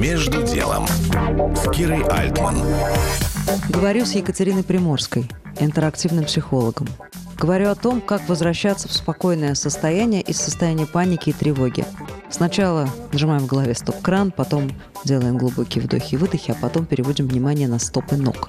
[0.00, 0.86] Между делом
[1.54, 2.56] с Кирой Альтман.
[3.68, 6.88] Говорю с Екатериной Приморской, интерактивным психологом.
[7.36, 11.84] Говорю о том, как возвращаться в спокойное состояние из состояния паники и тревоги.
[12.30, 14.70] Сначала нажимаем в голове стоп-кран, потом
[15.04, 18.48] делаем глубокие вдохи и выдохи, а потом переводим внимание на стопы ног.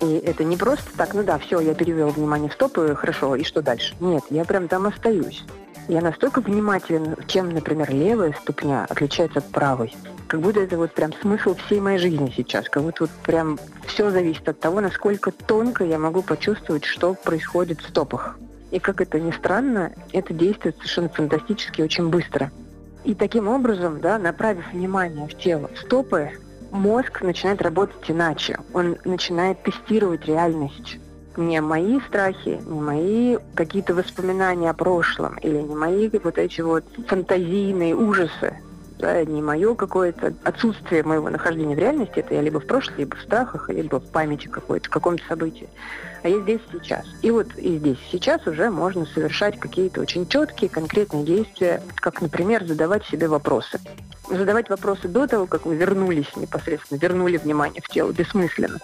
[0.00, 3.44] И это не просто так, ну да, все, я перевел внимание в стопы, хорошо, и
[3.44, 3.94] что дальше?
[4.00, 5.44] Нет, я прям там остаюсь.
[5.88, 9.96] Я настолько внимателен, чем, например, левая ступня отличается от правой.
[10.26, 12.68] Как будто это вот прям смысл всей моей жизни сейчас.
[12.68, 17.80] Как будто вот прям все зависит от того, насколько тонко я могу почувствовать, что происходит
[17.80, 18.38] в стопах.
[18.70, 22.50] И как это ни странно, это действует совершенно фантастически очень быстро.
[23.04, 26.32] И таким образом, да, направив внимание в тело, в стопы,
[26.70, 28.58] мозг начинает работать иначе.
[28.74, 30.98] Он начинает тестировать реальность
[31.38, 36.84] не мои страхи, не мои какие-то воспоминания о прошлом или не мои вот эти вот
[37.06, 38.60] фантазийные ужасы,
[38.98, 43.16] да, не мое какое-то отсутствие моего нахождения в реальности, это я либо в прошлом, либо
[43.16, 45.68] в страхах, либо в памяти какой-то, в каком-то событии.
[46.24, 47.06] А я здесь сейчас.
[47.22, 52.64] И вот и здесь сейчас уже можно совершать какие-то очень четкие, конкретные действия, как, например,
[52.64, 53.78] задавать себе вопросы.
[54.28, 58.78] Задавать вопросы до того, как вы вернулись непосредственно, вернули внимание в тело, бессмысленно.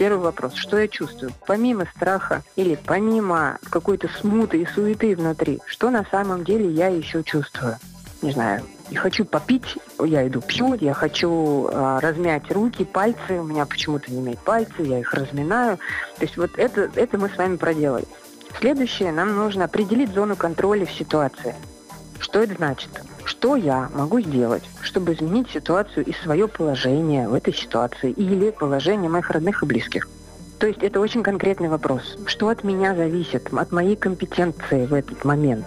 [0.00, 0.54] Первый вопрос.
[0.54, 1.30] Что я чувствую?
[1.46, 7.22] Помимо страха или помимо какой-то смуты и суеты внутри, что на самом деле я еще
[7.22, 7.76] чувствую?
[8.22, 13.42] Не знаю, я хочу попить, я иду пью, я хочу э, размять руки, пальцы, у
[13.42, 15.76] меня почему-то не имеют пальцы, я их разминаю.
[16.16, 18.06] То есть вот это, это мы с вами проделали.
[18.58, 21.54] Следующее, нам нужно определить зону контроля в ситуации.
[22.20, 22.88] Что это значит?
[23.24, 29.10] Что я могу сделать, чтобы изменить ситуацию и свое положение в этой ситуации или положение
[29.10, 30.08] моих родных и близких?
[30.58, 32.18] То есть это очень конкретный вопрос.
[32.26, 35.66] Что от меня зависит, от моей компетенции в этот момент?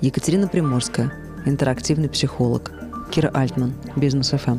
[0.00, 1.12] Екатерина Приморская,
[1.46, 2.72] интерактивный психолог.
[3.10, 4.58] Кира Альтман, Бизнес ФМ.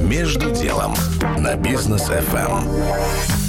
[0.00, 0.94] Между делом
[1.38, 3.47] на бизнес ФМ.